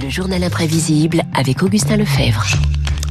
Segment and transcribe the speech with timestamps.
[0.00, 2.44] Le journal imprévisible avec Augustin Lefebvre.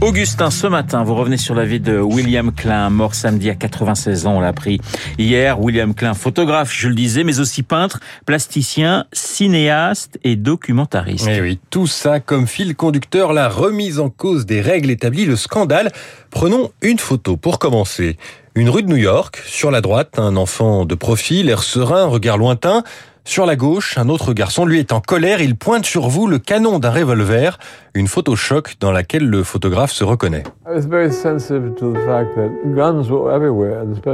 [0.00, 4.26] Augustin, ce matin, vous revenez sur la vie de William Klein, mort samedi à 96
[4.26, 4.80] ans, on l'a appris
[5.18, 5.60] hier.
[5.60, 11.26] William Klein, photographe, je le disais, mais aussi peintre, plasticien, cinéaste et documentariste.
[11.26, 15.26] Et eh oui, tout ça comme fil conducteur, la remise en cause des règles établies,
[15.26, 15.92] le scandale.
[16.30, 18.16] Prenons une photo pour commencer.
[18.54, 22.38] Une rue de New York, sur la droite, un enfant de profil, air serein, regard
[22.38, 22.82] lointain.
[23.28, 25.42] Sur la gauche, un autre garçon, lui, est en colère.
[25.42, 27.58] Il pointe sur vous le canon d'un revolver.
[27.92, 30.44] Une photo choc dans laquelle le photographe se reconnaît.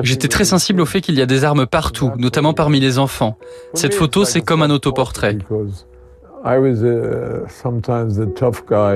[0.02, 3.38] J'étais très sensible au fait qu'il y a des armes partout, notamment parmi les enfants.
[3.74, 5.38] Cette photo, c'est comme un autoportrait.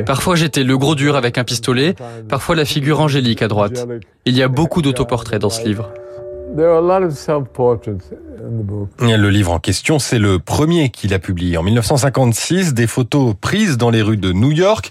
[0.05, 1.95] Parfois j'étais le gros dur avec un pistolet,
[2.29, 3.87] parfois la figure angélique à droite.
[4.25, 5.93] Il y a beaucoup d'autoportraits dans ce livre.
[9.01, 13.77] Le livre en question, c'est le premier qu'il a publié en 1956, des photos prises
[13.77, 14.91] dans les rues de New York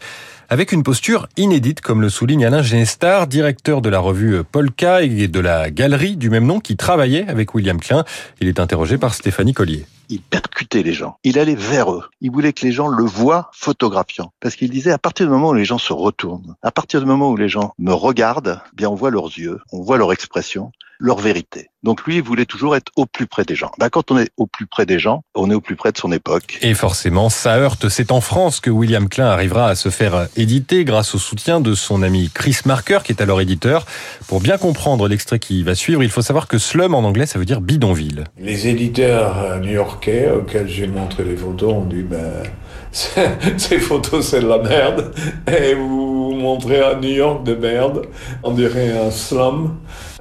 [0.49, 5.27] avec une posture inédite, comme le souligne Alain Genestar, directeur de la revue Polka et
[5.27, 8.05] de la galerie du même nom qui travaillait avec William Klein.
[8.40, 11.18] Il est interrogé par Stéphanie Collier il percutait les gens.
[11.23, 12.04] Il allait vers eux.
[12.21, 14.32] Il voulait que les gens le voient photographiant.
[14.40, 17.05] Parce qu'il disait, à partir du moment où les gens se retournent, à partir du
[17.05, 20.71] moment où les gens me regardent, bien on voit leurs yeux, on voit leur expression,
[20.99, 21.67] leur vérité.
[21.84, 23.71] Donc lui, il voulait toujours être au plus près des gens.
[23.79, 25.98] Ben, quand on est au plus près des gens, on est au plus près de
[25.98, 26.57] son époque.
[26.62, 27.87] Et forcément, ça heurte.
[27.89, 31.76] C'est en France que William Klein arrivera à se faire éditer grâce au soutien de
[31.76, 33.85] son ami Chris Marker, qui est alors éditeur.
[34.27, 37.39] Pour bien comprendre l'extrait qui va suivre, il faut savoir que slum en anglais, ça
[37.39, 38.26] veut dire bidonville.
[38.39, 42.43] Les éditeurs new-yorkais auxquels j'ai montré les photos ont dit, ben,
[43.57, 45.13] ces photos, c'est de la merde.
[45.48, 46.07] Et vous
[46.38, 48.04] montrez un New York de merde,
[48.43, 49.76] on dirait un slum.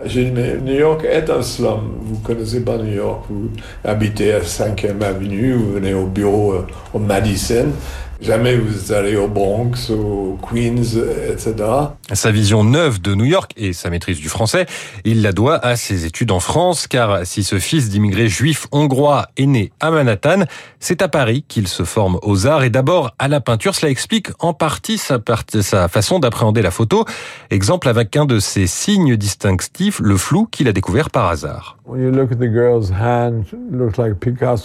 [0.05, 1.93] J'ai dit, mais New York est un slum.
[2.01, 3.25] Vous connaissez pas New York.
[3.31, 3.51] Vous
[3.85, 7.67] habitez à 5e Avenue, vous venez au bureau euh, au Madison.
[8.21, 10.99] Jamais vous allez au Bronx, au Queens,
[11.31, 11.55] etc.
[12.13, 14.67] Sa vision neuve de New York et sa maîtrise du français,
[15.05, 19.27] il la doit à ses études en France, car si ce fils d'immigrés juifs hongrois
[19.37, 20.45] est né à Manhattan,
[20.81, 23.75] c'est à Paris qu'il se forme aux arts et d'abord à la peinture.
[23.75, 25.19] Cela explique en partie sa,
[25.61, 27.05] sa façon d'appréhender la photo.
[27.51, 31.77] Exemple avec un de ses signes distinctifs, le flou qu'il a découvert par hasard.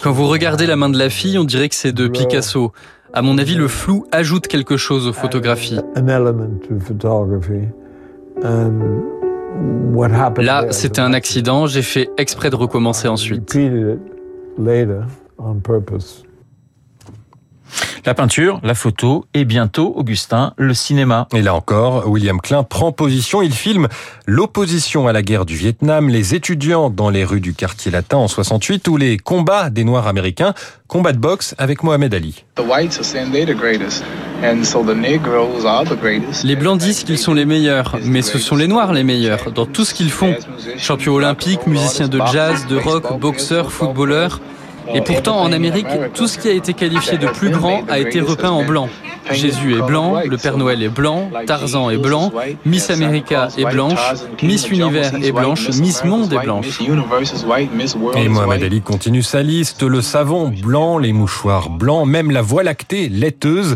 [0.02, 2.72] Quand vous regardez la main de la fille, on dirait que c'est de Picasso.
[3.14, 5.80] À mon avis, le flou ajoute quelque chose aux photographies.
[10.38, 13.54] Là, c'était un accident, j'ai fait exprès de recommencer ensuite.
[18.04, 21.28] La peinture, la photo et bientôt, Augustin, le cinéma.
[21.36, 23.44] Et là encore, William Klein prend position.
[23.44, 23.88] Il filme
[24.26, 28.28] l'opposition à la guerre du Vietnam, les étudiants dans les rues du quartier latin en
[28.28, 30.56] 68 ou les combats des Noirs américains,
[30.88, 32.44] combat de boxe avec Mohamed Ali.
[36.44, 39.68] Les Blancs disent qu'ils sont les meilleurs, mais ce sont les Noirs les meilleurs dans
[39.68, 40.34] tout ce qu'ils font.
[40.78, 44.42] Champions olympiques, musiciens de jazz, de rock, boxeurs, footballeurs.
[44.94, 48.20] Et pourtant, en Amérique, tout ce qui a été qualifié de plus grand a été
[48.20, 48.90] repeint en blanc.
[49.32, 52.32] Jésus est blanc, le Père Noël est blanc, Tarzan est blanc,
[52.66, 54.00] Miss America est blanche,
[54.42, 56.80] Miss Univers est blanche, Miss Monde est blanche.
[58.16, 62.64] Et Mohamed Ali continue sa liste, le savon blanc, les mouchoirs blancs, même la voie
[62.64, 63.76] lactée laiteuse.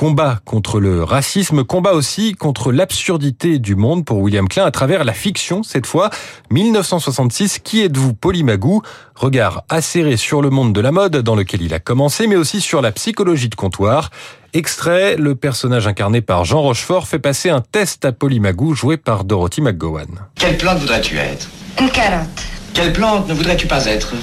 [0.00, 5.04] Combat contre le racisme, combat aussi contre l'absurdité du monde pour William Klein à travers
[5.04, 6.08] la fiction cette fois.
[6.48, 8.80] 1966, Qui êtes-vous Polymagou?
[9.14, 12.62] Regard acéré sur le monde de la mode dans lequel il a commencé, mais aussi
[12.62, 14.08] sur la psychologie de comptoir.
[14.54, 19.24] Extrait, le personnage incarné par Jean Rochefort fait passer un test à Polymagou joué par
[19.24, 20.08] Dorothy McGowan.
[20.34, 21.46] Quelle plante voudrais-tu être?
[21.78, 22.26] Une carotte.
[22.72, 24.14] Quelle plante ne voudrais-tu pas être?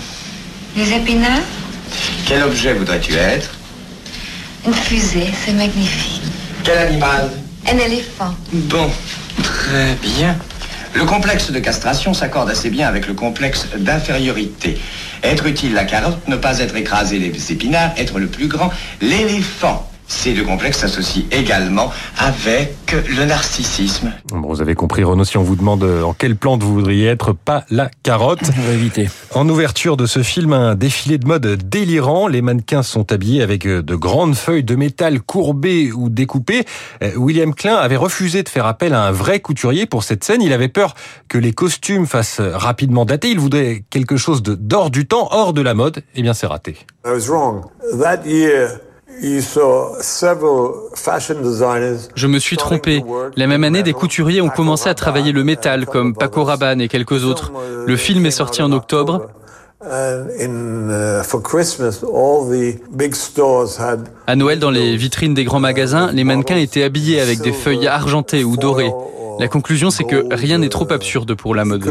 [0.75, 1.43] Des épinards.
[2.25, 3.56] Quel objet voudrais-tu être?
[4.67, 6.21] Une fusée, c'est magnifique.
[6.63, 7.29] Quel animal
[7.71, 8.35] Un éléphant.
[8.51, 8.89] Bon,
[9.41, 10.35] très bien.
[10.93, 14.77] Le complexe de castration s'accorde assez bien avec le complexe d'infériorité.
[15.23, 19.89] Être utile la carotte, ne pas être écrasé les épinards, être le plus grand, l'éléphant.
[20.07, 24.13] Ces deux complexes s'associent également avec le narcissisme.
[24.29, 27.07] Bon, vous avez compris, Renaud, si on vous demande euh, en quelle plante vous voudriez
[27.07, 28.39] être, pas la carotte.
[28.57, 29.09] On va éviter.
[29.35, 32.27] En ouverture de ce film, un défilé de mode délirant.
[32.27, 36.63] Les mannequins sont habillés avec euh, de grandes feuilles de métal courbées ou découpées.
[37.03, 40.41] Euh, William Klein avait refusé de faire appel à un vrai couturier pour cette scène.
[40.41, 40.95] Il avait peur
[41.27, 43.29] que les costumes fassent rapidement dater.
[43.29, 46.03] Il voudrait quelque chose de d'hors du temps, hors de la mode.
[46.15, 46.77] Eh bien, c'est raté.
[47.05, 47.65] I was wrong.
[47.99, 48.79] That year,
[52.15, 53.03] je me suis trompé.
[53.35, 56.87] La même année, des couturiers ont commencé à travailler le métal, comme Paco Rabanne et
[56.87, 57.51] quelques autres.
[57.85, 59.27] Le film est sorti en octobre.
[64.25, 67.87] À Noël, dans les vitrines des grands magasins, les mannequins étaient habillés avec des feuilles
[67.87, 68.91] argentées ou dorées.
[69.39, 71.83] La conclusion, c'est que rien n'est trop absurde pour la mode.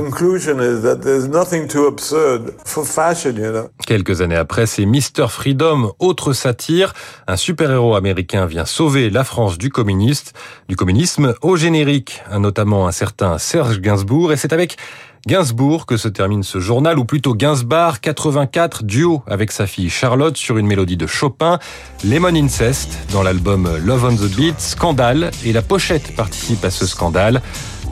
[3.86, 5.28] Quelques années après, c'est Mr.
[5.28, 6.92] Freedom, autre satire.
[7.28, 10.34] Un super-héros américain vient sauver la France du communiste,
[10.68, 11.34] du communisme.
[11.40, 14.76] Au générique, notamment un certain Serge Gainsbourg, et c'est avec
[15.26, 20.36] Gainsbourg que se termine ce journal, ou plutôt Gainsbar 84, duo avec sa fille Charlotte
[20.36, 21.58] sur une mélodie de Chopin,
[22.04, 26.86] Lemon Incest dans l'album Love on the Beat, Scandale, et la pochette participe à ce
[26.86, 27.42] scandale.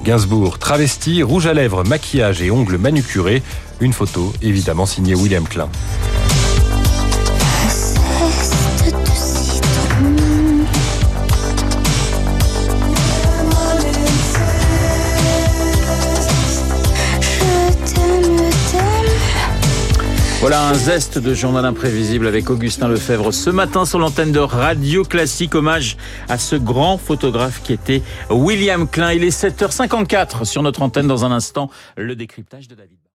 [0.04, 3.42] Gainsbourg travesti, rouge à lèvres, maquillage et ongles manucurés,
[3.80, 5.68] une photo évidemment signée William Klein.
[20.44, 25.02] Voilà un zeste de journal imprévisible avec Augustin Lefebvre ce matin sur l'antenne de Radio
[25.02, 25.54] Classique.
[25.54, 25.96] Hommage
[26.28, 29.14] à ce grand photographe qui était William Klein.
[29.14, 31.70] Il est 7h54 sur notre antenne dans un instant.
[31.96, 32.98] Le décryptage de David.